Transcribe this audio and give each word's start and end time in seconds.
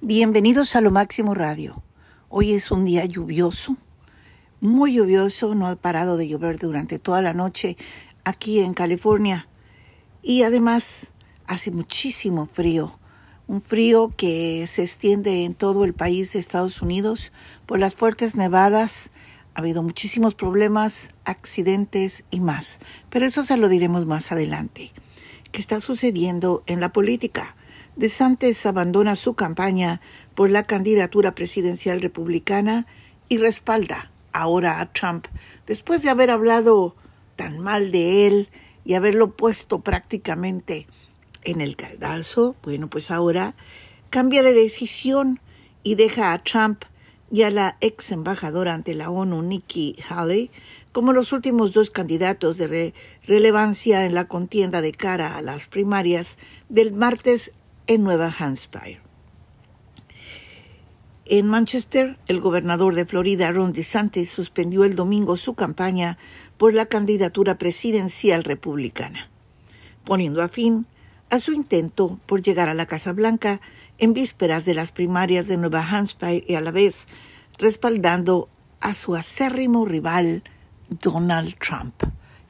Bienvenidos 0.00 0.76
a 0.76 0.80
Lo 0.80 0.92
Máximo 0.92 1.34
Radio. 1.34 1.82
Hoy 2.28 2.52
es 2.52 2.70
un 2.70 2.84
día 2.84 3.04
lluvioso, 3.04 3.76
muy 4.60 4.92
lluvioso, 4.92 5.56
no 5.56 5.66
ha 5.66 5.74
parado 5.74 6.16
de 6.16 6.28
llover 6.28 6.56
durante 6.56 7.00
toda 7.00 7.20
la 7.20 7.34
noche 7.34 7.76
aquí 8.22 8.60
en 8.60 8.74
California 8.74 9.48
y 10.22 10.44
además 10.44 11.10
hace 11.48 11.72
muchísimo 11.72 12.46
frío, 12.46 12.96
un 13.48 13.60
frío 13.60 14.12
que 14.16 14.64
se 14.68 14.84
extiende 14.84 15.44
en 15.44 15.54
todo 15.54 15.84
el 15.84 15.94
país 15.94 16.32
de 16.32 16.38
Estados 16.38 16.80
Unidos 16.80 17.32
por 17.66 17.80
las 17.80 17.96
fuertes 17.96 18.36
nevadas. 18.36 19.10
Ha 19.54 19.58
habido 19.58 19.82
muchísimos 19.82 20.36
problemas, 20.36 21.08
accidentes 21.24 22.22
y 22.30 22.38
más, 22.38 22.78
pero 23.10 23.26
eso 23.26 23.42
se 23.42 23.56
lo 23.56 23.68
diremos 23.68 24.06
más 24.06 24.30
adelante. 24.30 24.92
¿Qué 25.50 25.60
está 25.60 25.80
sucediendo 25.80 26.62
en 26.66 26.78
la 26.78 26.92
política? 26.92 27.56
DeSantis 27.98 28.64
abandona 28.64 29.16
su 29.16 29.34
campaña 29.34 30.00
por 30.36 30.50
la 30.50 30.62
candidatura 30.62 31.34
presidencial 31.34 32.00
republicana 32.00 32.86
y 33.28 33.38
respalda 33.38 34.12
ahora 34.32 34.80
a 34.80 34.92
Trump 34.92 35.26
después 35.66 36.04
de 36.04 36.10
haber 36.10 36.30
hablado 36.30 36.94
tan 37.34 37.58
mal 37.58 37.90
de 37.90 38.28
él 38.28 38.50
y 38.84 38.94
haberlo 38.94 39.32
puesto 39.32 39.80
prácticamente 39.80 40.86
en 41.42 41.60
el 41.60 41.74
caldazo. 41.74 42.54
Bueno, 42.62 42.88
pues 42.88 43.10
ahora 43.10 43.56
cambia 44.10 44.44
de 44.44 44.52
decisión 44.54 45.40
y 45.82 45.96
deja 45.96 46.32
a 46.32 46.38
Trump 46.38 46.84
y 47.32 47.42
a 47.42 47.50
la 47.50 47.78
ex 47.80 48.12
embajadora 48.12 48.74
ante 48.74 48.94
la 48.94 49.10
ONU, 49.10 49.42
Nikki 49.42 49.96
Haley, 50.08 50.52
como 50.92 51.12
los 51.12 51.32
últimos 51.32 51.72
dos 51.72 51.90
candidatos 51.90 52.58
de 52.58 52.94
relevancia 53.26 54.06
en 54.06 54.14
la 54.14 54.28
contienda 54.28 54.82
de 54.82 54.92
cara 54.92 55.36
a 55.36 55.42
las 55.42 55.66
primarias 55.66 56.38
del 56.68 56.92
martes 56.92 57.52
en 57.88 58.04
Nueva 58.04 58.32
Hampshire. 58.38 59.00
En 61.24 61.46
Manchester, 61.46 62.18
el 62.26 62.40
gobernador 62.40 62.94
de 62.94 63.06
Florida, 63.06 63.50
Ron 63.50 63.72
DeSantis, 63.72 64.30
suspendió 64.30 64.84
el 64.84 64.94
domingo 64.94 65.36
su 65.36 65.54
campaña 65.54 66.18
por 66.58 66.74
la 66.74 66.86
candidatura 66.86 67.58
presidencial 67.58 68.44
republicana, 68.44 69.28
poniendo 70.04 70.42
a 70.42 70.48
fin 70.48 70.86
a 71.30 71.38
su 71.38 71.52
intento 71.52 72.18
por 72.26 72.42
llegar 72.42 72.68
a 72.68 72.74
la 72.74 72.86
Casa 72.86 73.12
Blanca 73.12 73.60
en 73.98 74.12
vísperas 74.12 74.64
de 74.64 74.74
las 74.74 74.92
primarias 74.92 75.48
de 75.48 75.56
Nueva 75.56 75.86
Hampshire 75.86 76.44
y 76.46 76.54
a 76.54 76.60
la 76.60 76.70
vez 76.70 77.08
respaldando 77.58 78.48
a 78.80 78.94
su 78.94 79.16
acérrimo 79.16 79.86
rival 79.86 80.42
Donald 80.88 81.56
Trump. 81.58 82.02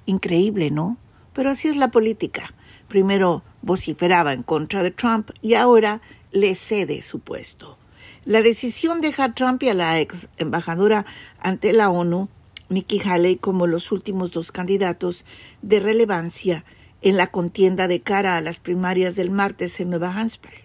Increíble, 0.06 0.70
¿no? 0.70 0.96
Pero 1.32 1.50
así 1.50 1.68
es 1.68 1.76
la 1.76 1.90
política. 1.90 2.54
Primero 2.88 3.42
vociferaba 3.62 4.32
en 4.32 4.42
contra 4.42 4.82
de 4.82 4.90
Trump 4.90 5.30
y 5.42 5.54
ahora 5.54 6.00
le 6.32 6.54
cede 6.54 7.02
su 7.02 7.20
puesto. 7.20 7.78
La 8.24 8.42
decisión 8.42 9.00
deja 9.00 9.24
a 9.24 9.34
Trump 9.34 9.62
y 9.62 9.68
a 9.68 9.74
la 9.74 10.00
ex 10.00 10.28
embajadora 10.36 11.06
ante 11.40 11.72
la 11.72 11.90
ONU, 11.90 12.28
Nikki 12.68 13.00
Haley, 13.00 13.36
como 13.36 13.66
los 13.66 13.92
últimos 13.92 14.32
dos 14.32 14.52
candidatos 14.52 15.24
de 15.62 15.80
relevancia 15.80 16.64
en 17.00 17.16
la 17.16 17.28
contienda 17.28 17.88
de 17.88 18.00
cara 18.00 18.36
a 18.36 18.40
las 18.40 18.58
primarias 18.58 19.14
del 19.14 19.30
martes 19.30 19.80
en 19.80 19.90
Nueva 19.90 20.10
Hampshire. 20.10 20.64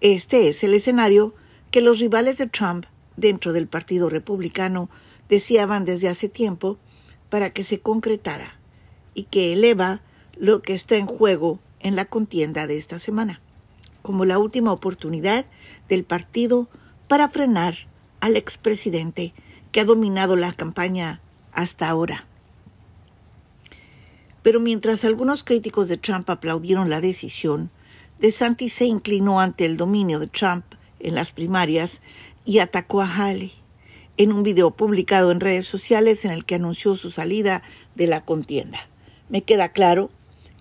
Este 0.00 0.48
es 0.48 0.62
el 0.64 0.74
escenario 0.74 1.34
que 1.70 1.80
los 1.80 1.98
rivales 1.98 2.38
de 2.38 2.46
Trump 2.46 2.86
dentro 3.16 3.52
del 3.52 3.66
Partido 3.66 4.08
Republicano 4.08 4.88
deseaban 5.28 5.84
desde 5.84 6.08
hace 6.08 6.28
tiempo 6.28 6.78
para 7.28 7.50
que 7.50 7.64
se 7.64 7.80
concretara 7.80 8.58
y 9.14 9.24
que 9.24 9.52
eleva 9.52 10.00
lo 10.38 10.62
que 10.62 10.74
está 10.74 10.96
en 10.96 11.06
juego 11.06 11.58
en 11.80 11.96
la 11.96 12.04
contienda 12.04 12.66
de 12.66 12.76
esta 12.76 12.98
semana, 12.98 13.40
como 14.02 14.24
la 14.24 14.38
última 14.38 14.72
oportunidad 14.72 15.46
del 15.88 16.04
partido 16.04 16.68
para 17.08 17.28
frenar 17.28 17.88
al 18.20 18.36
expresidente 18.36 19.34
que 19.72 19.80
ha 19.80 19.84
dominado 19.84 20.36
la 20.36 20.52
campaña 20.52 21.20
hasta 21.52 21.88
ahora. 21.88 22.26
Pero 24.42 24.60
mientras 24.60 25.04
algunos 25.04 25.44
críticos 25.44 25.88
de 25.88 25.96
Trump 25.96 26.30
aplaudieron 26.30 26.90
la 26.90 27.00
decisión, 27.00 27.70
DeSantis 28.18 28.72
se 28.72 28.86
inclinó 28.86 29.40
ante 29.40 29.64
el 29.64 29.76
dominio 29.76 30.18
de 30.18 30.26
Trump 30.26 30.64
en 31.00 31.14
las 31.14 31.32
primarias 31.32 32.00
y 32.44 32.60
atacó 32.60 33.02
a 33.02 33.12
Haley 33.12 33.52
en 34.16 34.32
un 34.32 34.42
video 34.42 34.70
publicado 34.72 35.30
en 35.30 35.40
redes 35.40 35.66
sociales 35.66 36.24
en 36.24 36.32
el 36.32 36.44
que 36.44 36.56
anunció 36.56 36.96
su 36.96 37.10
salida 37.10 37.62
de 37.94 38.06
la 38.06 38.24
contienda. 38.24 38.88
Me 39.28 39.42
queda 39.42 39.68
claro 39.70 40.10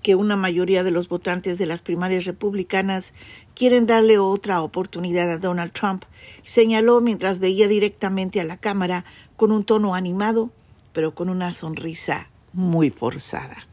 que 0.07 0.16
una 0.16 0.38
mayoría 0.38 0.84
de 0.84 0.91
los 0.91 1.09
votantes 1.09 1.57
de 1.57 1.66
las 1.66 1.81
primarias 1.81 2.23
republicanas 2.23 3.13
quieren 3.56 3.88
darle 3.88 4.19
otra 4.19 4.62
oportunidad 4.62 5.29
a 5.29 5.38
Donald 5.38 5.73
Trump, 5.73 6.06
señaló 6.45 7.01
mientras 7.01 7.40
veía 7.40 7.68
directamente 7.68 8.40
a 8.40 8.45
la 8.45 8.56
cámara 8.56 9.03
con 9.35 9.51
un 9.51 9.66
tono 9.66 9.95
animado, 9.95 10.50
pero 10.94 11.13
con 11.13 11.28
una 11.28 11.51
sonrisa 11.51 12.29
muy 12.53 12.90
forzada. 12.90 13.68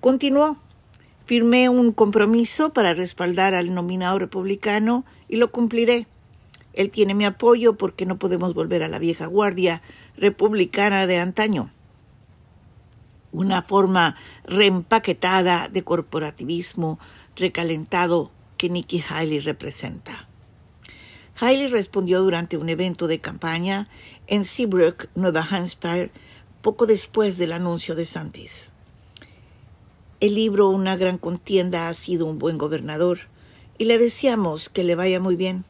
Continuó. 0.00 0.56
Firmé 1.26 1.68
un 1.68 1.92
compromiso 1.92 2.72
para 2.72 2.92
respaldar 2.92 3.54
al 3.54 3.72
nominado 3.72 4.18
republicano 4.18 5.04
y 5.28 5.36
lo 5.36 5.52
cumpliré. 5.52 6.08
Él 6.72 6.90
tiene 6.90 7.14
mi 7.14 7.24
apoyo 7.24 7.76
porque 7.76 8.04
no 8.04 8.18
podemos 8.18 8.52
volver 8.52 8.82
a 8.82 8.88
la 8.88 8.98
vieja 8.98 9.26
guardia 9.26 9.80
republicana 10.16 11.06
de 11.06 11.18
antaño 11.18 11.70
una 13.32 13.62
forma 13.62 14.16
reempaquetada 14.44 15.68
de 15.68 15.82
corporativismo 15.82 16.98
recalentado 17.36 18.30
que 18.56 18.68
Nikki 18.68 19.02
Haley 19.08 19.40
representa. 19.40 20.28
Haley 21.40 21.68
respondió 21.68 22.20
durante 22.20 22.56
un 22.56 22.68
evento 22.68 23.06
de 23.06 23.20
campaña 23.20 23.88
en 24.26 24.44
Seabrook, 24.44 25.08
Nueva 25.14 25.46
Hampshire, 25.48 26.10
poco 26.62 26.86
después 26.86 27.38
del 27.38 27.52
anuncio 27.52 27.94
de 27.94 28.04
Santis. 28.04 28.72
El 30.20 30.34
libro 30.34 30.68
Una 30.68 30.96
gran 30.96 31.16
contienda 31.16 31.88
ha 31.88 31.94
sido 31.94 32.26
un 32.26 32.40
buen 32.40 32.58
gobernador 32.58 33.20
y 33.78 33.84
le 33.84 33.98
deseamos 33.98 34.68
que 34.68 34.82
le 34.82 34.96
vaya 34.96 35.20
muy 35.20 35.36
bien. 35.36 35.64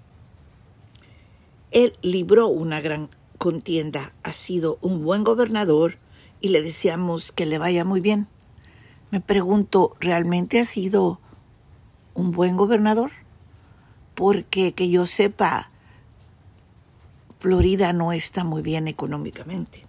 Él 1.70 1.98
libró 2.00 2.48
una 2.48 2.80
gran 2.80 3.10
contienda, 3.36 4.14
ha 4.22 4.32
sido 4.32 4.78
un 4.80 5.04
buen 5.04 5.22
gobernador 5.22 5.98
y 6.40 6.48
le 6.48 6.62
deseamos 6.62 7.32
que 7.32 7.46
le 7.46 7.58
vaya 7.58 7.84
muy 7.84 8.00
bien. 8.00 8.26
Me 9.10 9.20
pregunto, 9.20 9.96
¿realmente 10.00 10.60
ha 10.60 10.64
sido 10.64 11.20
un 12.14 12.32
buen 12.32 12.56
gobernador? 12.56 13.12
Porque 14.14 14.72
que 14.74 14.90
yo 14.90 15.06
sepa, 15.06 15.70
Florida 17.38 17.92
no 17.92 18.12
está 18.12 18.44
muy 18.44 18.62
bien 18.62 18.88
económicamente. 18.88 19.84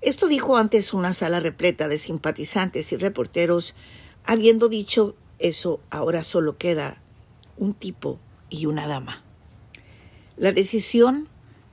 Esto 0.00 0.28
dijo 0.28 0.56
antes 0.56 0.94
una 0.94 1.12
sala 1.12 1.40
repleta 1.40 1.86
de 1.88 1.98
simpatizantes 1.98 2.92
y 2.92 2.96
reporteros. 2.96 3.74
Habiendo 4.24 4.68
dicho 4.68 5.14
eso, 5.38 5.80
ahora 5.90 6.22
solo 6.22 6.56
queda 6.58 7.00
un 7.56 7.74
tipo 7.74 8.18
y 8.48 8.66
una 8.66 8.86
dama. 8.86 9.22
La 10.36 10.52
decisión 10.52 11.28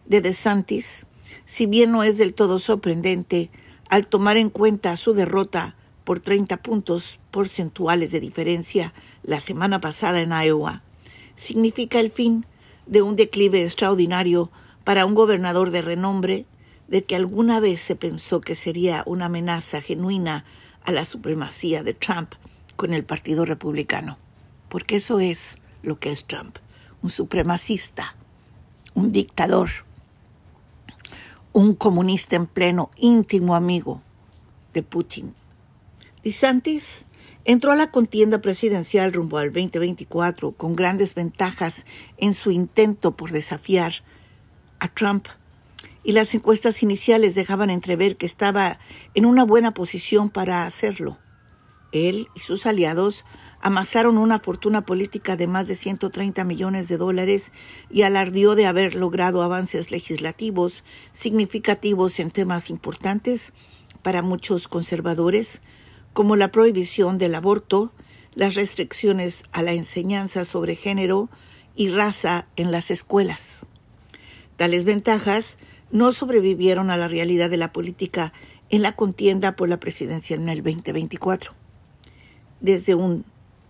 de 0.05 0.21
DeSantis, 0.21 1.05
si 1.45 1.65
bien 1.65 1.91
no 1.91 2.03
es 2.03 2.17
del 2.17 2.33
todo 2.33 2.59
sorprendente, 2.59 3.49
al 3.89 4.07
tomar 4.07 4.37
en 4.37 4.49
cuenta 4.49 4.95
su 4.95 5.13
derrota 5.13 5.75
por 6.03 6.19
30 6.19 6.57
puntos 6.57 7.19
porcentuales 7.31 8.11
de 8.11 8.19
diferencia 8.19 8.93
la 9.23 9.39
semana 9.39 9.81
pasada 9.81 10.21
en 10.21 10.31
Iowa, 10.31 10.81
significa 11.35 11.99
el 11.99 12.11
fin 12.11 12.45
de 12.85 13.01
un 13.01 13.15
declive 13.15 13.63
extraordinario 13.63 14.49
para 14.83 15.05
un 15.05 15.15
gobernador 15.15 15.71
de 15.71 15.81
renombre 15.81 16.45
de 16.87 17.03
que 17.03 17.15
alguna 17.15 17.59
vez 17.59 17.81
se 17.81 17.95
pensó 17.95 18.41
que 18.41 18.55
sería 18.55 19.03
una 19.05 19.25
amenaza 19.25 19.81
genuina 19.81 20.45
a 20.83 20.91
la 20.91 21.03
supremacía 21.03 21.83
de 21.83 21.93
Trump 21.93 22.33
con 22.77 22.93
el 22.93 23.03
Partido 23.03 23.43
Republicano. 23.43 24.17
Porque 24.69 24.95
eso 24.95 25.19
es 25.19 25.57
lo 25.83 25.99
que 25.99 26.11
es 26.11 26.25
Trump, 26.25 26.57
un 27.01 27.09
supremacista, 27.09 28.15
un 28.93 29.11
dictador 29.11 29.69
un 31.57 31.73
comunista 31.73 32.35
en 32.35 32.45
pleno 32.45 32.91
íntimo 32.97 33.55
amigo 33.55 34.03
de 34.73 34.83
Putin. 34.83 35.33
DeSantis 36.23 37.07
entró 37.45 37.71
a 37.71 37.75
la 37.75 37.89
contienda 37.89 38.41
presidencial 38.41 39.11
rumbo 39.11 39.39
al 39.39 39.51
2024 39.51 40.51
con 40.51 40.75
grandes 40.75 41.15
ventajas 41.15 41.87
en 42.19 42.35
su 42.35 42.51
intento 42.51 43.17
por 43.17 43.31
desafiar 43.31 44.03
a 44.77 44.87
Trump 44.87 45.29
y 46.03 46.11
las 46.11 46.35
encuestas 46.35 46.83
iniciales 46.83 47.33
dejaban 47.33 47.71
entrever 47.71 48.17
que 48.17 48.27
estaba 48.27 48.77
en 49.15 49.25
una 49.25 49.43
buena 49.43 49.73
posición 49.73 50.29
para 50.29 50.63
hacerlo. 50.63 51.17
Él 51.91 52.27
y 52.35 52.41
sus 52.41 52.67
aliados 52.67 53.25
amasaron 53.61 54.17
una 54.17 54.39
fortuna 54.39 54.85
política 54.85 55.35
de 55.35 55.47
más 55.47 55.67
de 55.67 55.75
130 55.75 56.43
millones 56.43 56.87
de 56.87 56.97
dólares 56.97 57.51
y 57.89 58.03
alardió 58.03 58.55
de 58.55 58.67
haber 58.67 58.95
logrado 58.95 59.41
avances 59.41 59.91
legislativos 59.91 60.83
significativos 61.13 62.19
en 62.19 62.29
temas 62.29 62.69
importantes 62.69 63.53
para 64.01 64.21
muchos 64.21 64.67
conservadores, 64.67 65.61
como 66.13 66.35
la 66.35 66.51
prohibición 66.51 67.17
del 67.17 67.35
aborto, 67.35 67.91
las 68.35 68.55
restricciones 68.55 69.43
a 69.51 69.63
la 69.63 69.73
enseñanza 69.73 70.45
sobre 70.45 70.75
género 70.75 71.29
y 71.75 71.89
raza 71.89 72.47
en 72.55 72.71
las 72.71 72.91
escuelas. 72.91 73.65
Tales 74.57 74.85
ventajas 74.85 75.57
no 75.91 76.11
sobrevivieron 76.11 76.89
a 76.89 76.97
la 76.97 77.07
realidad 77.07 77.49
de 77.49 77.57
la 77.57 77.71
política 77.71 78.33
en 78.69 78.81
la 78.81 78.95
contienda 78.95 79.55
por 79.55 79.69
la 79.69 79.79
presidencia 79.79 80.35
en 80.35 80.49
el 80.49 80.63
2024. 80.63 81.53
Desde 82.59 82.95
un 82.95 83.25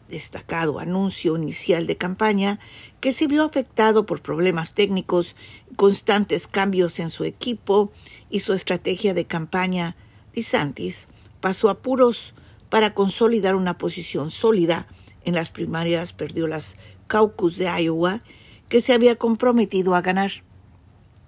destacado 0.10 0.80
anuncio 0.80 1.36
inicial 1.36 1.88
de 1.88 1.98
campaña 1.98 2.60
que 3.00 3.12
se 3.12 3.28
vio 3.28 3.44
afectado 3.44 4.06
por 4.06 4.22
problemas 4.22 4.74
técnicos, 4.74 5.36
constantes 5.76 6.48
cambios 6.48 7.00
en 7.00 7.10
su 7.10 7.24
equipo 7.24 7.92
y 8.30 8.42
su 8.42 8.54
estrategia 8.54 9.14
de 9.14 9.26
campaña, 9.26 9.96
DeSantis 10.34 11.08
pasó 11.42 11.70
apuros 11.70 12.34
para 12.70 12.94
consolidar 12.94 13.56
una 13.56 13.78
posición 13.78 14.32
sólida 14.32 14.88
en 15.24 15.36
las 15.36 15.52
primarias, 15.52 16.14
perdió 16.14 16.48
las 16.48 16.76
caucus 17.08 17.58
de 17.58 17.66
Iowa 17.66 18.22
que 18.70 18.82
se 18.82 18.94
había 18.94 19.16
comprometido 19.16 19.96
a 19.96 20.02
ganar 20.02 20.32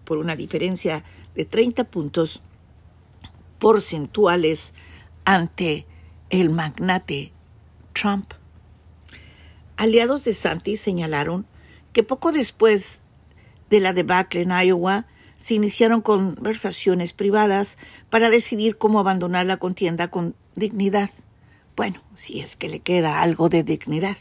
por 0.04 0.18
una 0.18 0.36
diferencia 0.36 1.04
de 1.36 1.46
30 1.46 1.86
puntos 1.86 2.42
porcentuales 3.60 4.74
ante 5.26 5.86
el 6.30 6.50
magnate 6.50 7.31
Trump. 7.94 8.38
Aliados 9.80 10.26
de 10.26 10.34
Santi 10.34 10.76
señalaron 10.76 11.46
que 11.94 12.04
poco 12.04 12.34
después 12.34 13.00
de 13.70 13.80
la 13.80 13.94
debacle 13.94 14.42
en 14.42 14.52
Iowa 14.52 15.06
se 15.38 15.54
iniciaron 15.54 16.02
conversaciones 16.02 17.14
privadas 17.14 17.78
para 18.10 18.30
decidir 18.30 18.78
cómo 18.78 19.00
abandonar 19.00 19.46
la 19.46 19.56
contienda 19.56 20.10
con 20.10 20.36
dignidad. 20.56 21.12
Bueno, 21.78 22.04
si 22.14 22.42
es 22.42 22.58
que 22.58 22.68
le 22.68 22.81
queda 22.81 23.22
algo 23.22 23.48
de 23.48 23.64
dignidad. 23.64 24.18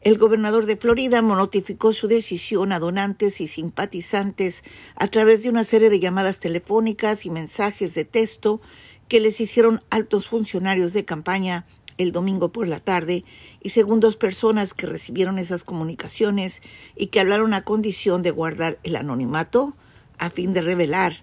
El 0.00 0.16
gobernador 0.16 0.64
de 0.64 0.78
Florida 0.78 1.20
notificó 1.20 1.92
su 1.92 2.08
decisión 2.08 2.72
a 2.72 2.78
donantes 2.78 3.42
y 3.42 3.46
simpatizantes 3.46 4.64
a 4.96 5.08
través 5.08 5.42
de 5.42 5.50
una 5.50 5.64
serie 5.64 5.90
de 5.90 6.00
llamadas 6.00 6.40
telefónicas 6.40 7.26
y 7.26 7.30
mensajes 7.30 7.92
de 7.92 8.06
texto 8.06 8.62
que 9.06 9.20
les 9.20 9.38
hicieron 9.38 9.82
altos 9.90 10.28
funcionarios 10.28 10.94
de 10.94 11.04
campaña 11.04 11.66
el 11.98 12.12
domingo 12.12 12.50
por 12.50 12.66
la 12.66 12.80
tarde 12.80 13.24
y 13.60 13.70
según 13.70 14.00
dos 14.00 14.16
personas 14.16 14.72
que 14.72 14.86
recibieron 14.86 15.38
esas 15.38 15.64
comunicaciones 15.64 16.62
y 16.96 17.08
que 17.08 17.20
hablaron 17.20 17.52
a 17.52 17.64
condición 17.64 18.22
de 18.22 18.30
guardar 18.30 18.78
el 18.84 18.96
anonimato 18.96 19.76
a 20.18 20.30
fin 20.30 20.52
de 20.54 20.62
revelar 20.62 21.22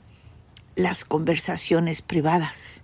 las 0.75 1.05
conversaciones 1.05 2.01
privadas. 2.01 2.83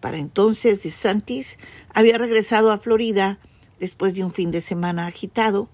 Para 0.00 0.18
entonces, 0.18 0.82
DeSantis 0.82 1.58
había 1.94 2.18
regresado 2.18 2.72
a 2.72 2.78
Florida 2.78 3.38
después 3.78 4.14
de 4.14 4.24
un 4.24 4.32
fin 4.32 4.50
de 4.50 4.60
semana 4.60 5.06
agitado 5.06 5.68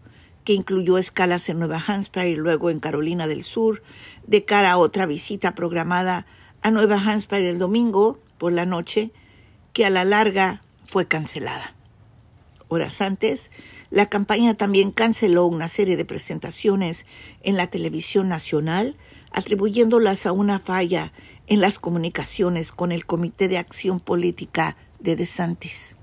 que 0.45 0.53
incluyó 0.55 0.99
escalas 0.99 1.49
en 1.49 1.59
Nueva 1.59 1.83
Hampshire 1.87 2.31
y 2.31 2.35
luego 2.35 2.71
en 2.71 2.81
Carolina 2.81 3.27
del 3.27 3.43
Sur, 3.43 3.83
de 4.27 4.45
cara 4.45 4.73
a 4.73 4.79
otra 4.79 5.07
visita 5.07 5.55
programada 5.55 6.27
a 6.63 6.71
Nueva 6.71 6.97
Hampshire 6.97 7.51
el 7.51 7.59
domingo 7.59 8.19
por 8.39 8.53
la 8.53 8.65
noche, 8.65 9.13
que 9.73 9.85
a 9.85 9.91
la 9.91 10.05
larga 10.05 10.63
fue 10.89 11.07
cancelada. 11.07 11.75
Horas 12.69 13.03
antes, 13.03 13.51
la 13.91 14.09
campaña 14.09 14.55
también 14.55 14.91
canceló 14.91 15.45
una 15.45 15.69
serie 15.69 15.99
de 15.99 16.07
presentaciones 16.07 17.05
en 17.43 17.59
la 17.59 17.67
televisión 17.67 18.31
nacional, 18.31 18.97
atribuyéndolas 19.31 20.25
a 20.25 20.33
una 20.33 20.59
falla 20.59 21.13
en 21.47 21.61
las 21.61 21.79
comunicaciones 21.79 22.73
con 22.73 22.91
el 22.91 23.05
Comité 23.05 23.49
de 23.49 23.59
Acción 23.59 24.01
Política 24.01 24.79
de 24.99 25.15
DeSantis. 25.15 25.97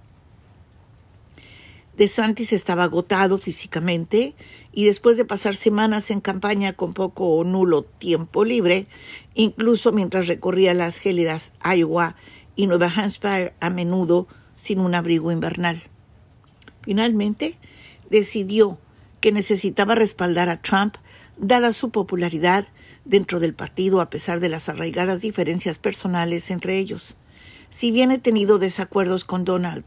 DeSantis 1.97 2.53
estaba 2.53 2.83
agotado 2.83 3.39
físicamente 3.39 4.35
y 4.71 4.85
después 4.85 5.17
de 5.17 5.25
pasar 5.25 5.55
semanas 5.55 6.11
en 6.11 6.21
campaña 6.21 6.73
con 6.73 6.93
poco 6.93 7.29
o 7.29 7.43
nulo 7.43 7.83
tiempo 7.85 8.45
libre, 8.45 8.85
incluso 9.33 9.91
mientras 9.91 10.27
recorría 10.27 10.75
las 10.75 10.99
gélidas 10.99 11.53
Iowa 11.63 12.15
y 12.55 12.67
Nueva 12.67 12.91
Hampshire 12.95 13.55
a 13.59 13.71
menudo 13.71 14.27
sin 14.55 14.79
un 14.79 14.95
abrigo 14.95 15.31
invernal. 15.31 15.83
Finalmente, 16.81 17.57
decidió 18.09 18.77
que 19.19 19.31
necesitaba 19.31 19.95
respaldar 19.95 20.49
a 20.49 20.61
Trump 20.61 20.95
dada 21.37 21.73
su 21.73 21.89
popularidad 21.89 22.67
dentro 23.05 23.39
del 23.39 23.53
partido 23.53 24.01
a 24.01 24.09
pesar 24.09 24.39
de 24.39 24.49
las 24.49 24.69
arraigadas 24.69 25.21
diferencias 25.21 25.77
personales 25.77 26.49
entre 26.51 26.77
ellos. 26.77 27.17
Si 27.69 27.91
bien 27.91 28.11
he 28.11 28.19
tenido 28.19 28.59
desacuerdos 28.59 29.25
con 29.25 29.43
Donald, 29.43 29.85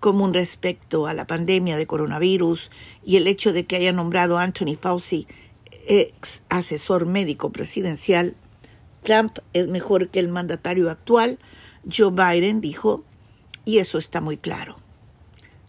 como 0.00 0.24
un 0.24 0.34
respecto 0.34 1.06
a 1.06 1.14
la 1.14 1.26
pandemia 1.26 1.76
de 1.76 1.86
coronavirus 1.86 2.70
y 3.04 3.16
el 3.16 3.26
hecho 3.26 3.52
de 3.52 3.66
que 3.66 3.76
haya 3.76 3.92
nombrado 3.92 4.38
a 4.38 4.42
Anthony 4.42 4.76
Fauci 4.80 5.26
ex 5.86 6.42
asesor 6.48 7.06
médico 7.06 7.50
presidencial, 7.50 8.34
Trump 9.02 9.38
es 9.52 9.68
mejor 9.68 10.08
que 10.08 10.18
el 10.18 10.28
mandatario 10.28 10.90
actual, 10.90 11.38
Joe 11.90 12.10
Biden 12.10 12.60
dijo, 12.60 13.04
y 13.64 13.78
eso 13.78 13.98
está 13.98 14.20
muy 14.20 14.36
claro. 14.36 14.76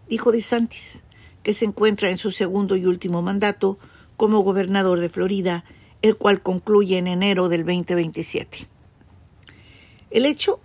Dijo 0.10 0.32
DeSantis, 0.32 1.04
que 1.44 1.54
se 1.54 1.66
encuentra 1.66 2.10
en 2.10 2.18
su 2.18 2.32
segundo 2.32 2.76
y 2.76 2.86
último 2.86 3.22
mandato 3.22 3.78
como 4.18 4.40
gobernador 4.40 5.00
de 5.00 5.10
Florida, 5.10 5.64
el 6.02 6.18
cual 6.18 6.42
concluye 6.42 6.98
en 6.98 7.08
enero 7.08 7.50
del 7.50 7.66
2027. 7.66 8.68
El 10.10 10.26
hecho 10.26 10.60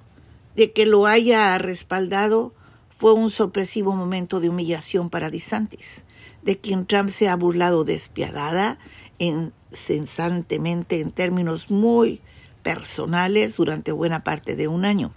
de 0.57 0.73
que 0.73 0.87
lo 0.87 1.07
haya 1.07 1.57
respaldado 1.59 2.55
fue 2.91 3.13
un 3.13 3.31
sorpresivo 3.31 3.95
momento 3.95 4.41
de 4.41 4.49
humillación 4.49 5.11
para 5.11 5.31
DeSantis, 5.31 6.05
de 6.43 6.59
quien 6.59 6.87
Trump 6.87 7.11
se 7.11 7.29
ha 7.29 7.37
burlado 7.37 7.85
despiadada, 7.85 8.79
incesantemente 9.19 11.01
en 11.01 11.11
términos 11.11 11.71
muy 11.71 12.21
personales 12.63 13.57
durante 13.57 13.93
buena 13.93 14.25
parte 14.25 14.57
de 14.57 14.67
un 14.69 14.85
año. 14.85 15.13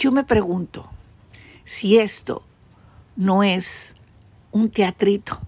Yo 0.00 0.12
me 0.12 0.24
pregunto 0.24 0.88
si 1.66 1.98
esto 1.98 2.42
no 3.16 3.42
es 3.42 3.96
un 4.50 4.70
teatrito 4.70 5.38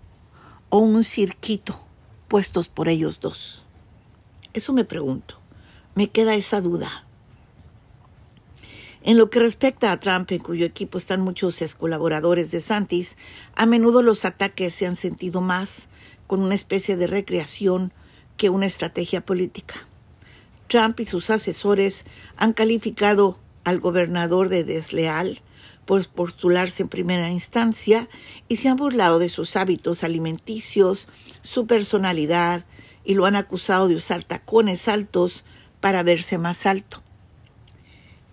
o 0.69 0.77
un 0.77 1.05
cirquito 1.05 1.81
puestos 2.29 2.69
por 2.69 2.91
ellos 2.91 3.19
dos. 3.19 3.65
Eso 4.53 4.75
me 4.75 4.85
pregunto. 4.85 5.39
Me 5.95 6.11
queda 6.11 6.35
esa 6.35 6.61
duda. 6.61 7.07
En 9.03 9.17
lo 9.17 9.31
que 9.31 9.39
respecta 9.39 9.91
a 9.91 9.99
Trump, 9.99 10.31
en 10.33 10.41
cuyo 10.41 10.67
equipo 10.67 10.99
están 10.99 11.23
muchos 11.23 11.75
colaboradores 11.75 12.51
de 12.51 12.61
Santis, 12.61 13.17
a 13.57 13.65
menudo 13.65 14.03
los 14.03 14.27
ataques 14.27 14.75
se 14.75 14.87
han 14.87 14.97
sentido 14.97 15.41
más 15.41 15.89
con 16.27 16.43
una 16.43 16.55
especie 16.55 16.99
de 16.99 17.07
recreación 17.07 17.91
que 18.37 18.51
una 18.51 18.67
estrategia 18.67 19.25
política. 19.25 19.89
Trump 20.69 21.01
y 21.01 21.07
sus 21.07 21.31
asesores 21.31 22.05
han 22.37 22.53
calificado 22.53 23.39
al 23.65 23.81
gobernador 23.81 24.49
de 24.49 24.65
desleal 24.65 25.41
por 25.85 26.07
postularse 26.09 26.83
en 26.83 26.89
primera 26.89 27.31
instancia 27.31 28.09
y 28.49 28.57
se 28.57 28.69
han 28.69 28.77
burlado 28.77 29.19
de 29.19 29.29
sus 29.29 29.57
hábitos 29.57 30.05
alimenticios, 30.05 31.09
su 31.43 31.67
personalidad 31.67 32.65
y 33.05 33.15
lo 33.15 33.27
han 33.27 33.37
acusado 33.37 33.89
de 33.89 33.97
usar 33.97 34.23
tacones 34.25 34.89
altos 34.89 35.45
para 35.81 36.03
verse 36.03 36.39
más 36.39 36.67
alto. 36.67 37.03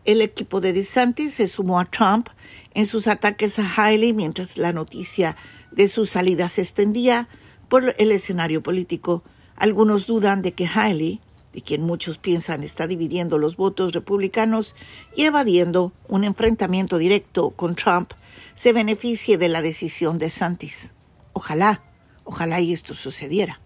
El 0.06 0.22
equipo 0.22 0.62
de 0.62 0.74
DeSantis 0.74 1.34
se 1.34 1.48
sumó 1.48 1.80
a 1.80 1.86
Trump 1.86 2.30
en 2.74 2.86
sus 2.86 3.08
ataques 3.08 3.60
a 3.60 3.68
Haley 3.76 4.14
mientras 4.14 4.58
la 4.58 4.74
noticia 4.74 5.36
de 5.72 5.88
su 5.88 6.06
salida 6.06 6.50
se 6.50 6.62
extendía 6.62 7.28
por 7.68 7.96
el 7.98 8.12
escenario 8.12 8.64
político. 8.64 9.24
Algunos 9.56 10.08
dudan 10.08 10.42
de 10.42 10.54
que 10.54 10.68
Haley 10.68 11.22
de 11.54 11.62
quien 11.62 11.82
muchos 11.82 12.18
piensan 12.18 12.64
está 12.64 12.88
dividiendo 12.88 13.38
los 13.38 13.56
votos 13.56 13.94
republicanos 13.94 14.76
y 15.16 15.24
evadiendo 15.24 15.94
un 16.08 16.24
enfrentamiento 16.24 16.98
directo 16.98 17.52
con 17.52 17.76
Trump, 17.76 18.14
se 18.54 18.74
beneficie 18.74 19.38
de 19.38 19.50
la 19.50 19.62
decisión 19.62 20.20
de 20.20 20.30
Santis. 20.30 20.94
Ojalá, 21.34 21.84
ojalá 22.24 22.60
y 22.60 22.74
esto 22.74 22.94
sucediera. 22.94 23.60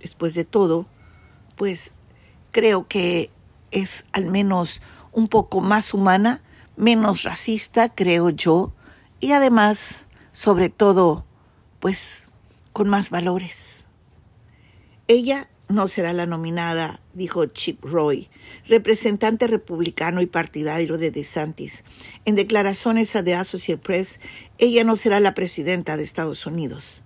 Después 0.00 0.34
de 0.34 0.44
todo, 0.44 0.86
pues 1.56 1.92
creo 2.52 2.86
que 2.86 3.30
es 3.70 4.06
al 4.12 4.26
menos 4.26 4.80
un 5.12 5.28
poco 5.28 5.60
más 5.60 5.92
humana, 5.94 6.42
menos 6.76 7.22
racista, 7.22 7.88
creo 7.88 8.30
yo, 8.30 8.72
y 9.20 9.32
además, 9.32 10.06
sobre 10.32 10.68
todo, 10.68 11.24
pues 11.80 12.28
con 12.72 12.88
más 12.88 13.10
valores. 13.10 13.86
Ella 15.08 15.48
no 15.68 15.88
será 15.88 16.12
la 16.12 16.26
nominada, 16.26 17.00
dijo 17.12 17.46
Chip 17.46 17.84
Roy, 17.84 18.28
representante 18.68 19.46
republicano 19.46 20.20
y 20.20 20.26
partidario 20.26 20.96
de 20.96 21.10
DeSantis. 21.10 21.84
En 22.24 22.36
declaraciones 22.36 23.16
a 23.16 23.24
The 23.24 23.34
Associated 23.34 23.82
Press, 23.82 24.20
ella 24.58 24.84
no 24.84 24.96
será 24.96 25.18
la 25.18 25.34
presidenta 25.34 25.96
de 25.96 26.04
Estados 26.04 26.46
Unidos. 26.46 27.02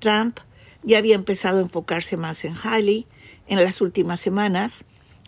Trump 0.00 0.40
ya 0.82 0.98
había 0.98 1.14
empezado 1.14 1.58
a 1.58 1.62
enfocarse 1.62 2.16
más 2.16 2.44
en 2.44 2.54
Haley 2.56 3.06
en 3.46 3.62
las 3.62 3.80
últimas 3.80 4.20
semanas, 4.20 4.84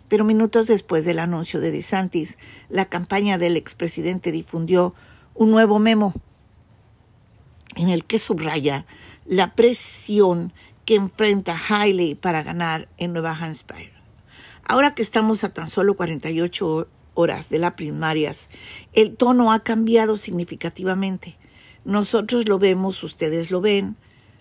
pero 0.09 0.25
minutos 0.25 0.67
después 0.67 1.05
del 1.05 1.19
anuncio 1.19 1.61
de 1.61 1.71
DeSantis, 1.71 2.37
la 2.69 2.85
campaña 2.85 3.37
del 3.37 3.55
expresidente 3.55 4.31
difundió 4.31 4.93
un 5.35 5.51
nuevo 5.51 5.79
memo 5.79 6.13
en 7.75 7.89
el 7.89 8.05
que 8.05 8.19
subraya 8.19 8.85
la 9.25 9.55
presión 9.55 10.53
que 10.85 10.95
enfrenta 10.95 11.57
Haley 11.57 12.15
para 12.15 12.43
ganar 12.43 12.87
en 12.97 13.13
Nueva 13.13 13.31
Hampshire. 13.31 13.93
Ahora 14.65 14.95
que 14.95 15.01
estamos 15.01 15.43
a 15.43 15.53
tan 15.53 15.69
solo 15.69 15.95
48 15.95 16.87
horas 17.13 17.49
de 17.49 17.59
las 17.59 17.73
primarias, 17.73 18.49
el 18.93 19.15
tono 19.15 19.51
ha 19.51 19.59
cambiado 19.59 20.17
significativamente. 20.17 21.37
Nosotros 21.85 22.47
lo 22.47 22.59
vemos, 22.59 23.03
ustedes 23.03 23.51
lo 23.51 23.61
ven, 23.61 23.97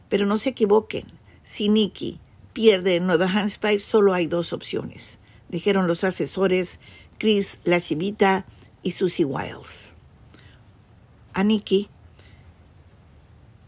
pero 0.09 0.27
no 0.27 0.39
se 0.39 0.51
equivoquen. 0.51 1.07
Si 1.43 1.69
Nikki 1.69 2.21
pierde 2.53 2.97
en 2.97 3.07
Nueva 3.07 3.27
Hampshire, 3.27 3.79
solo 3.79 4.15
hay 4.15 4.27
dos 4.27 4.53
opciones, 4.53 5.19
dijeron 5.49 5.87
los 5.87 6.05
asesores 6.05 6.81
Chris 7.19 7.59
Lachivita 7.65 8.47
y 8.83 8.93
Susie 8.93 9.25
Wiles. 9.25 9.95
A 11.35 11.45
Nikki 11.45 11.89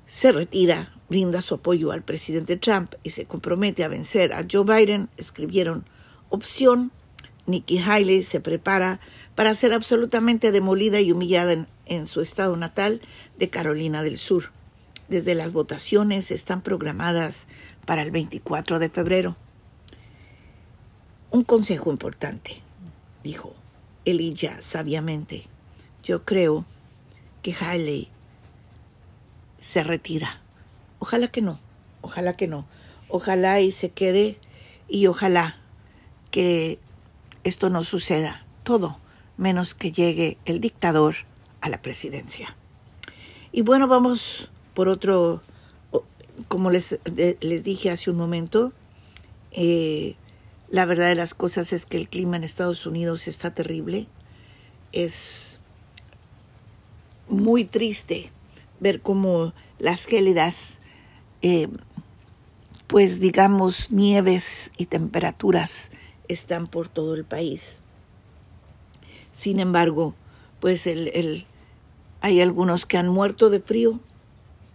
se 0.07 0.33
retira, 0.33 0.94
brinda 1.15 1.41
su 1.43 1.55
apoyo 1.55 1.93
al 1.93 2.03
presidente 2.03 2.57
Trump 2.57 2.95
y 3.05 3.11
se 3.11 3.25
compromete 3.25 3.85
a 3.85 3.89
vencer 3.89 4.33
a 4.33 4.45
Joe 4.51 4.65
Biden, 4.65 5.09
escribieron 5.17 5.85
opción. 6.29 6.91
Nikki 7.47 7.79
Haley 7.79 8.25
se 8.25 8.41
prepara 8.41 8.99
para 9.37 9.55
ser 9.55 9.73
absolutamente 9.75 10.51
demolida 10.51 11.01
y 11.01 11.13
humillada 11.13 11.69
en, 11.87 12.07
su 12.09 12.21
estado 12.21 12.57
natal 12.57 13.01
de 13.39 13.49
Carolina 13.49 14.03
del 14.03 14.19
Sur. 14.19 14.51
Desde 15.07 15.37
las 15.37 15.53
votaciones 15.53 16.33
están 16.33 16.63
programadas 16.63 17.47
para 17.87 18.03
el 18.03 18.11
24 18.11 18.81
de 18.81 18.89
febrero. 18.89 19.37
Un 21.31 21.45
consejo 21.45 21.93
importante, 21.93 22.61
dijo 23.23 23.55
Elijah 24.05 24.61
sabiamente. 24.61 25.45
Yo 26.03 26.25
creo 26.25 26.65
que 27.41 27.55
Haley 27.55 28.09
se 29.61 29.85
retira. 29.85 30.41
Ojalá 31.05 31.29
que 31.29 31.43
no, 31.43 31.61
ojalá 32.01 32.33
que 32.33 32.49
no. 32.49 32.65
Ojalá 33.09 33.61
y 33.61 33.73
se 33.73 33.91
quede 33.91 34.39
y 34.89 35.07
ojalá 35.07 35.59
que 36.31 36.79
esto 37.45 37.69
no 37.69 37.85
suceda. 37.85 38.47
Todo 38.63 38.97
menos 39.37 39.75
que 39.75 39.93
llegue 39.93 40.39
el 40.47 40.63
dictador 40.63 41.17
a 41.61 41.69
la 41.69 41.83
presidencia. 41.83 42.57
Y 43.53 43.61
bueno, 43.61 43.87
vamos 43.87 44.51
por 44.73 44.89
otro, 44.89 45.43
como 46.49 46.71
les, 46.71 46.99
les 47.15 47.65
dije 47.65 47.91
hace 47.91 48.11
un 48.11 48.17
momento, 48.17 48.73
eh, 49.53 50.17
la 50.71 50.87
verdad 50.87 51.09
de 51.09 51.17
las 51.17 51.35
cosas 51.35 51.75
es 51.75 51.85
que 51.85 51.99
el 51.99 52.09
clima 52.09 52.39
en 52.39 52.45
Estados 52.45 52.87
Unidos 52.87 53.29
está 53.29 53.53
terrible. 53.53 54.07
Es 54.93 55.59
muy 57.29 57.67
triste 57.67 58.33
ver 58.81 59.03
cómo 59.03 59.53
las 59.79 60.07
gélidas, 60.07 60.74
eh, 61.47 61.69
pues 62.87 63.21
digamos, 63.21 63.91
nieves 63.91 64.73
y 64.79 64.87
temperaturas 64.87 65.91
están 66.27 66.67
por 66.67 66.89
todo 66.89 67.15
el 67.15 67.27
país. 67.27 67.81
Sin 69.31 69.61
embargo, 69.61 70.15
pues 70.59 70.87
el, 70.87 71.45
hay 72.23 72.41
algunos 72.41 72.87
que 72.87 72.97
han 72.97 73.09
muerto 73.09 73.51
de 73.51 73.61
frío, 73.61 74.01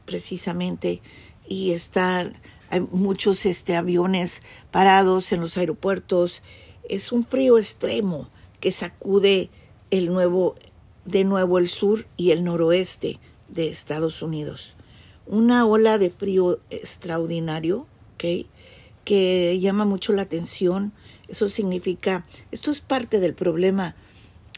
precisamente, 0.05 1.01
y 1.47 1.71
están, 1.71 2.35
hay 2.69 2.81
muchos 2.81 3.47
este, 3.47 3.75
aviones 3.75 4.43
parados 4.69 5.31
en 5.31 5.41
los 5.41 5.57
aeropuertos. 5.57 6.43
Es 6.87 7.11
un 7.11 7.25
frío 7.25 7.57
extremo 7.57 8.29
que 8.59 8.71
sacude 8.71 9.49
el 9.89 10.05
nuevo, 10.05 10.53
de 11.05 11.23
nuevo 11.23 11.57
el 11.57 11.67
sur 11.67 12.05
y 12.15 12.29
el 12.29 12.43
noroeste 12.43 13.19
de 13.47 13.69
Estados 13.69 14.21
Unidos. 14.21 14.75
Una 15.29 15.63
ola 15.67 15.99
de 15.99 16.09
frío 16.09 16.59
extraordinario, 16.71 17.85
que 18.17 18.47
llama 19.61 19.85
mucho 19.85 20.11
la 20.11 20.23
atención. 20.23 20.91
Eso 21.27 21.49
significa, 21.49 22.25
esto 22.51 22.71
es 22.71 22.81
parte 22.81 23.19
del 23.19 23.35
problema 23.35 23.95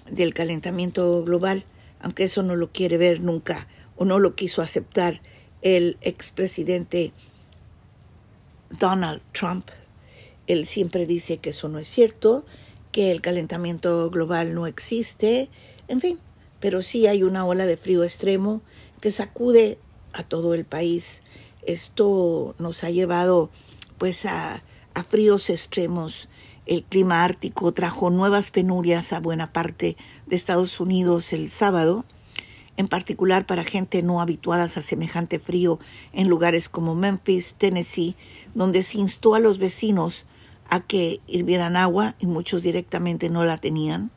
del 0.10 0.34
calentamiento 0.34 1.26
global, 1.26 1.66
aunque 2.00 2.24
eso 2.24 2.42
no 2.42 2.56
lo 2.56 2.72
quiere 2.72 2.98
ver 2.98 3.20
nunca 3.20 3.68
o 3.98 4.06
no 4.06 4.18
lo 4.18 4.34
quiso 4.36 4.62
aceptar 4.62 5.22
el 5.62 5.98
expresidente 6.00 7.12
Donald 8.70 9.22
Trump. 9.34 9.68
Él 10.48 10.66
siempre 10.66 11.06
dice 11.06 11.40
que 11.40 11.50
eso 11.50 11.68
no 11.68 11.80
es 11.80 11.88
cierto, 11.90 12.46
que 12.94 13.12
el 13.12 13.20
calentamiento 13.20 14.10
global 14.10 14.54
no 14.56 14.68
existe, 14.68 15.50
en 15.90 16.00
fin, 16.00 16.20
pero 16.62 16.82
sí 16.82 17.08
hay 17.08 17.24
una 17.24 17.46
ola 17.46 17.66
de 17.66 17.76
frío 17.76 18.06
extremo 18.06 18.62
que 19.02 19.12
sacude 19.12 19.78
a 20.14 20.24
todo 20.24 20.54
el 20.54 20.66
país. 20.66 21.22
Esto 21.66 22.56
nos 22.60 22.84
ha 22.84 22.90
llevado 22.90 23.50
pues 23.98 24.26
a, 24.26 24.64
a 24.94 25.04
fríos 25.04 25.50
extremos 25.50 26.28
el 26.66 26.84
clima 26.84 27.24
ártico 27.24 27.72
trajo 27.72 28.10
nuevas 28.10 28.52
penurias 28.52 29.14
a 29.14 29.20
buena 29.20 29.52
parte 29.52 29.98
de 30.26 30.36
Estados 30.36 30.80
Unidos 30.80 31.34
el 31.34 31.50
sábado, 31.50 32.06
en 32.78 32.88
particular 32.88 33.46
para 33.46 33.64
gente 33.64 34.02
no 34.04 34.22
habituada 34.22 34.64
a 34.64 34.68
semejante 34.68 35.40
frío 35.40 35.80
en 36.14 36.30
lugares 36.30 36.70
como 36.70 36.96
Memphis, 36.96 37.56
Tennessee, 37.56 38.16
donde 38.54 38.84
se 38.84 39.00
instó 39.00 39.36
a 39.36 39.40
los 39.40 39.58
vecinos 39.58 40.26
a 40.70 40.80
que 40.80 41.20
hirvieran 41.28 41.76
agua 41.76 42.16
y 42.20 42.28
muchos 42.28 42.64
directamente 42.64 43.30
no 43.30 43.44
la 43.44 43.58
tenían. 43.58 44.12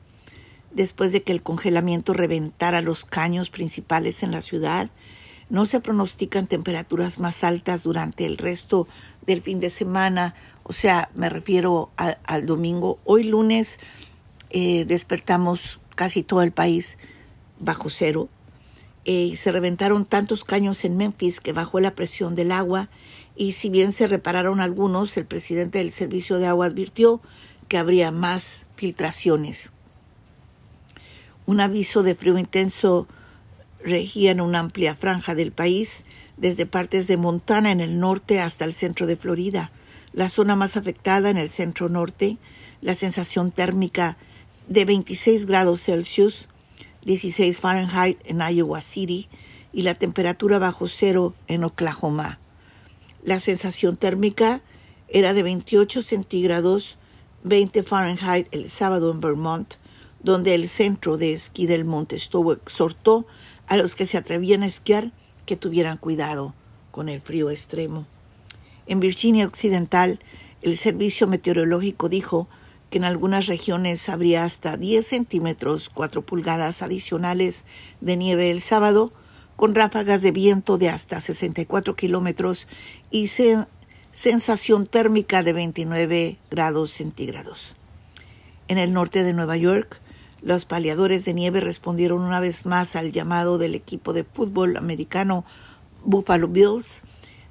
Después 0.71 1.13
de 1.13 1.23
que 1.23 1.33
el 1.33 1.43
congelamiento 1.43 2.13
reventara 2.13 2.81
los 2.81 3.05
caños 3.05 3.51
principales 3.51 4.23
en 4.23 4.31
la 4.31 4.41
ciudad, 4.41 4.91
no 5.51 5.67
se 5.67 5.81
pronostican 5.81 6.47
temperaturas 6.47 7.19
más 7.19 7.45
altas 7.45 7.83
durante 7.83 8.25
el 8.25 8.39
resto 8.39 8.89
del 9.27 9.43
fin 9.43 9.61
de 9.61 9.71
semana 9.71 10.35
o 10.65 10.73
sea, 10.73 11.11
me 11.15 11.29
refiero 11.29 11.91
al 11.97 12.47
domingo. 12.47 12.99
Hoy 13.05 13.25
lunes 13.25 13.79
eh, 14.49 14.87
despertamos 14.87 15.79
casi 15.95 16.23
todo 16.23 16.43
el 16.43 16.53
país 16.53 16.97
bajo 17.61 17.91
cero. 17.91 18.31
Eh, 19.05 19.37
se 19.37 19.53
reventaron 19.53 20.07
tantos 20.07 20.43
caños 20.43 20.83
en 20.87 20.97
Memphis 20.97 21.41
que 21.41 21.53
bajó 21.53 21.81
la 21.81 21.95
presión 21.95 22.35
del 22.35 22.51
agua 22.51 22.89
y 23.37 23.53
si 23.53 23.69
bien 23.69 23.93
se 23.93 24.07
repararon 24.07 24.61
algunos, 24.61 25.15
el 25.19 25.27
presidente 25.27 25.79
del 25.79 25.93
servicio 25.93 26.39
de 26.39 26.47
agua 26.47 26.67
advirtió 26.67 27.21
que 27.69 27.77
habría 27.77 28.11
más 28.11 28.65
filtraciones. 28.75 29.71
Un 31.45 31.61
aviso 31.61 32.03
de 32.03 32.15
frío 32.15 32.39
intenso 32.39 33.07
regía 33.85 34.33
en 34.33 34.41
una 34.41 34.59
amplia 34.59 34.97
franja 34.97 35.37
del 35.37 35.53
país, 35.53 36.05
desde 36.37 36.67
partes 36.67 37.07
de 37.07 37.17
Montana 37.17 37.71
en 37.71 37.81
el 37.81 38.00
norte 38.00 38.41
hasta 38.41 38.64
el 38.64 38.73
centro 38.73 39.07
de 39.07 39.17
Florida 39.17 39.71
la 40.14 40.29
zona 40.29 40.57
más 40.57 40.76
afectada 40.76 41.29
en 41.29 41.37
el 41.37 41.50
centro 41.50 41.88
norte, 41.88 42.38
la 42.81 42.95
sensación 42.95 43.50
térmica 43.50 44.17
de 44.69 44.85
26 44.85 45.47
grados 45.47 45.83
Celsius, 45.83 46.49
16 47.05 47.59
Fahrenheit 47.59 48.19
en 48.25 48.41
Iowa 48.41 48.81
City 48.81 49.29
y 49.73 49.83
la 49.83 49.97
temperatura 49.97 50.59
bajo 50.59 50.87
cero 50.87 51.35
en 51.49 51.64
Oklahoma. 51.64 52.38
La 53.25 53.41
sensación 53.41 53.97
térmica 53.97 54.62
era 55.09 55.35
de 55.35 55.43
28 55.43 56.03
centígrados, 56.03 56.97
20 57.43 57.83
Fahrenheit 57.83 58.47
el 58.53 58.71
sábado 58.71 59.11
en 59.11 59.21
Vermont, 59.21 59.75
donde 60.23 60.55
el 60.55 60.69
centro 60.69 61.19
de 61.19 61.33
esquí 61.33 61.67
del 61.67 61.85
Monte 61.85 62.19
Stowe 62.19 62.55
exhortó 62.55 63.26
a 63.66 63.76
los 63.76 63.94
que 63.94 64.06
se 64.06 64.18
atrevían 64.18 64.62
a 64.62 64.66
esquiar 64.66 65.12
que 65.47 65.56
tuvieran 65.56 65.99
cuidado 65.99 66.54
con 66.90 67.09
el 67.09 67.21
frío 67.21 67.50
extremo. 67.50 68.06
En 68.87 69.00
Virginia 69.00 69.47
Occidental, 69.47 70.21
el 70.62 70.76
Servicio 70.76 71.26
Meteorológico 71.26 72.09
dijo 72.09 72.49
que 72.90 72.99
en 72.99 73.04
algunas 73.04 73.47
regiones 73.47 74.09
habría 74.09 74.44
hasta 74.44 74.76
10 74.76 75.06
centímetros, 75.06 75.88
4 75.88 76.23
pulgadas 76.23 76.83
adicionales 76.83 77.64
de 78.00 78.16
nieve 78.16 78.50
el 78.50 78.61
sábado, 78.61 79.12
con 79.56 79.75
ráfagas 79.75 80.23
de 80.23 80.33
viento 80.33 80.78
de 80.78 80.88
hasta 80.88 81.21
64 81.21 81.97
kilómetros 81.97 82.66
y 83.11 83.28
sensación 84.12 84.87
térmica 84.87 85.42
de 85.42 85.52
29 85.52 86.38
grados 86.50 86.90
centígrados. 86.90 87.76
En 88.68 88.78
el 88.78 88.92
norte 88.92 89.23
de 89.23 89.33
Nueva 89.33 89.56
York, 89.56 90.00
los 90.45 90.67
paliadores 90.67 91.25
de 91.25 91.33
nieve 91.33 91.61
respondieron 91.61 92.21
una 92.21 92.39
vez 92.39 92.67
más 92.67 92.97
al 92.97 93.13
llamado 93.13 93.57
del 93.57 93.75
equipo 93.75 94.13
de 94.13 94.25
fútbol 94.25 94.77
americano 94.77 95.45
Buffalo 96.05 96.49
Bills 96.49 97.01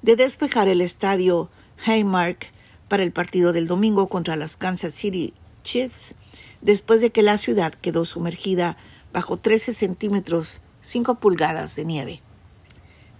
de 0.03 0.15
despejar 0.15 0.67
el 0.67 0.79
estadio 0.79 1.49
Haymark 1.85 2.51
para 2.87 3.01
el 3.01 3.11
partido 3.11 3.51
del 3.51 3.67
domingo 3.67 4.09
contra 4.09 4.35
los 4.35 4.57
Kansas 4.57 4.93
City 4.93 5.33
Chiefs, 5.63 6.13
después 6.61 7.01
de 7.01 7.11
que 7.11 7.23
la 7.23 7.39
ciudad 7.39 7.73
quedó 7.73 8.05
sumergida 8.05 8.77
bajo 9.11 9.37
13 9.37 9.73
centímetros 9.73 10.61
5 10.81 11.15
pulgadas 11.15 11.75
de 11.75 11.85
nieve. 11.85 12.21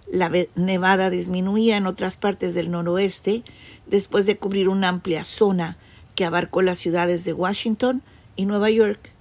La 0.06 0.30
nevada 0.54 1.10
disminuía 1.10 1.78
en 1.78 1.86
otras 1.86 2.16
partes 2.16 2.54
del 2.54 2.70
noroeste 2.70 3.42
después 3.86 4.26
de 4.26 4.36
cubrir 4.36 4.68
una 4.68 4.88
amplia 4.88 5.24
zona 5.24 5.78
que 6.14 6.24
abarcó 6.24 6.62
las 6.62 6.78
ciudades 6.78 7.24
de 7.24 7.32
Washington 7.32 8.02
y 8.36 8.44
Nueva 8.46 8.70
York. 8.70 9.13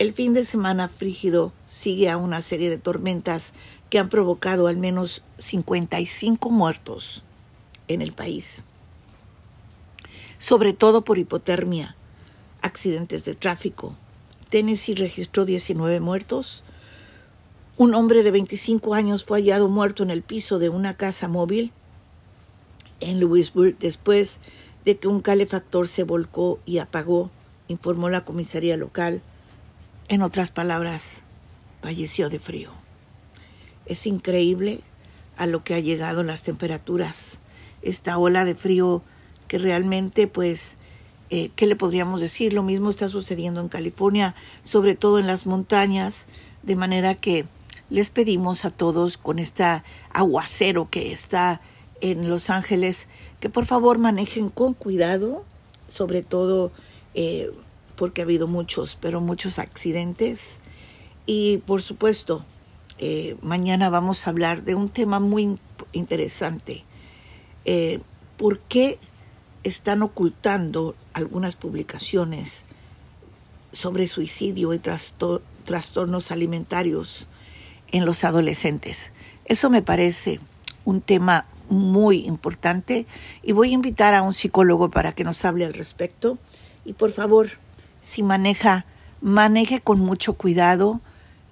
El 0.00 0.14
fin 0.14 0.32
de 0.32 0.44
semana 0.44 0.88
frígido 0.88 1.52
sigue 1.68 2.08
a 2.08 2.16
una 2.16 2.40
serie 2.40 2.70
de 2.70 2.78
tormentas 2.78 3.52
que 3.90 3.98
han 3.98 4.08
provocado 4.08 4.66
al 4.66 4.78
menos 4.78 5.22
55 5.36 6.48
muertos 6.48 7.22
en 7.86 8.00
el 8.00 8.14
país, 8.14 8.64
sobre 10.38 10.72
todo 10.72 11.04
por 11.04 11.18
hipotermia, 11.18 11.96
accidentes 12.62 13.26
de 13.26 13.34
tráfico. 13.34 13.94
Tennessee 14.48 14.94
registró 14.94 15.44
19 15.44 16.00
muertos. 16.00 16.64
Un 17.76 17.94
hombre 17.94 18.22
de 18.22 18.30
25 18.30 18.94
años 18.94 19.26
fue 19.26 19.40
hallado 19.40 19.68
muerto 19.68 20.02
en 20.02 20.08
el 20.08 20.22
piso 20.22 20.58
de 20.58 20.70
una 20.70 20.96
casa 20.96 21.28
móvil 21.28 21.72
en 23.00 23.20
Louisburg 23.20 23.76
después 23.78 24.38
de 24.86 24.96
que 24.96 25.08
un 25.08 25.20
calefactor 25.20 25.88
se 25.88 26.04
volcó 26.04 26.58
y 26.64 26.78
apagó, 26.78 27.28
informó 27.68 28.08
la 28.08 28.24
comisaría 28.24 28.78
local. 28.78 29.20
En 30.10 30.22
otras 30.22 30.50
palabras, 30.50 31.18
falleció 31.82 32.30
de 32.30 32.40
frío. 32.40 32.70
Es 33.86 34.08
increíble 34.08 34.80
a 35.36 35.46
lo 35.46 35.62
que 35.62 35.74
ha 35.74 35.78
llegado 35.78 36.24
las 36.24 36.42
temperaturas. 36.42 37.38
Esta 37.80 38.18
ola 38.18 38.44
de 38.44 38.56
frío 38.56 39.02
que 39.46 39.58
realmente, 39.58 40.26
pues, 40.26 40.72
eh, 41.30 41.52
¿qué 41.54 41.64
le 41.66 41.76
podríamos 41.76 42.20
decir? 42.20 42.52
Lo 42.52 42.64
mismo 42.64 42.90
está 42.90 43.08
sucediendo 43.08 43.60
en 43.60 43.68
California, 43.68 44.34
sobre 44.64 44.96
todo 44.96 45.20
en 45.20 45.28
las 45.28 45.46
montañas, 45.46 46.26
de 46.64 46.74
manera 46.74 47.14
que 47.14 47.46
les 47.88 48.10
pedimos 48.10 48.64
a 48.64 48.72
todos 48.72 49.16
con 49.16 49.38
este 49.38 49.62
aguacero 50.12 50.90
que 50.90 51.12
está 51.12 51.60
en 52.00 52.28
Los 52.28 52.50
Ángeles 52.50 53.06
que 53.38 53.48
por 53.48 53.64
favor 53.64 53.98
manejen 53.98 54.48
con 54.48 54.74
cuidado, 54.74 55.44
sobre 55.88 56.22
todo 56.22 56.72
eh, 57.14 57.52
porque 58.00 58.22
ha 58.22 58.24
habido 58.24 58.48
muchos, 58.48 58.96
pero 58.98 59.20
muchos 59.20 59.58
accidentes. 59.58 60.56
Y 61.26 61.58
por 61.66 61.82
supuesto, 61.82 62.46
eh, 62.98 63.36
mañana 63.42 63.90
vamos 63.90 64.26
a 64.26 64.30
hablar 64.30 64.62
de 64.62 64.74
un 64.74 64.88
tema 64.88 65.20
muy 65.20 65.58
interesante. 65.92 66.84
Eh, 67.66 68.00
¿Por 68.38 68.58
qué 68.60 68.98
están 69.64 70.00
ocultando 70.00 70.94
algunas 71.12 71.56
publicaciones 71.56 72.62
sobre 73.70 74.08
suicidio 74.08 74.72
y 74.72 74.78
trastornos 74.78 76.30
alimentarios 76.30 77.26
en 77.92 78.06
los 78.06 78.24
adolescentes? 78.24 79.12
Eso 79.44 79.68
me 79.68 79.82
parece 79.82 80.40
un 80.86 81.02
tema 81.02 81.44
muy 81.68 82.24
importante 82.24 83.04
y 83.42 83.52
voy 83.52 83.72
a 83.72 83.74
invitar 83.74 84.14
a 84.14 84.22
un 84.22 84.32
psicólogo 84.32 84.88
para 84.88 85.12
que 85.12 85.22
nos 85.22 85.44
hable 85.44 85.66
al 85.66 85.74
respecto. 85.74 86.38
Y 86.86 86.94
por 86.94 87.12
favor, 87.12 87.50
si 88.02 88.22
maneja, 88.22 88.84
maneje 89.20 89.80
con 89.80 90.00
mucho 90.00 90.34
cuidado. 90.34 91.00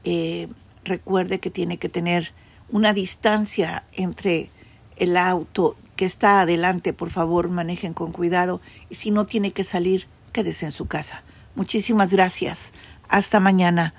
Eh, 0.05 0.49
recuerde 0.85 1.39
que 1.41 1.51
tiene 1.51 1.79
que 1.79 1.89
tener 1.89 2.33
una 2.71 2.93
distancia 2.93 3.85
entre 3.93 4.51
el 4.97 5.17
auto 5.17 5.77
que 5.97 6.05
está 6.05 6.41
adelante. 6.41 6.93
Por 6.93 7.11
favor, 7.11 7.49
manejen 7.49 7.95
con 7.95 8.13
cuidado. 8.13 8.61
Y 8.91 8.95
si 8.97 9.11
no 9.11 9.27
tiene 9.27 9.53
que 9.53 9.65
salir, 9.65 10.07
quédese 10.33 10.67
en 10.67 10.73
su 10.73 10.87
casa. 10.87 11.23
Muchísimas 11.55 12.11
gracias. 12.11 12.73
Hasta 13.09 13.41
mañana 13.41 13.95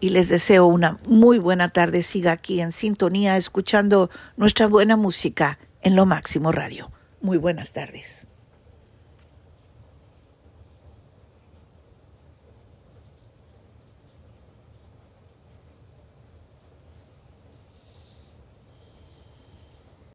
y 0.00 0.10
les 0.10 0.28
deseo 0.28 0.66
una 0.66 0.98
muy 1.06 1.38
buena 1.38 1.70
tarde. 1.70 2.02
Siga 2.02 2.32
aquí 2.32 2.60
en 2.60 2.72
sintonía 2.72 3.36
escuchando 3.36 4.10
nuestra 4.36 4.66
buena 4.66 4.96
música 4.96 5.58
en 5.82 5.96
Lo 5.96 6.06
Máximo 6.06 6.52
Radio. 6.52 6.90
Muy 7.20 7.38
buenas 7.38 7.72
tardes. 7.72 8.26